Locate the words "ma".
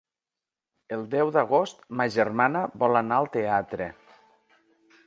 2.01-2.09